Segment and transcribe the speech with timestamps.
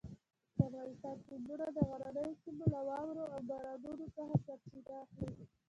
[0.55, 5.29] د افغانستان سیندونه د غرنیو سیمو له واورو او بارانونو څخه سرچینه اخلي.